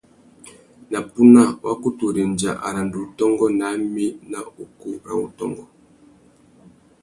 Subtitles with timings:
[0.89, 5.63] Na puna, wa kutu rendza aranda-utôngô ná mí nà ukú râ wutôngô.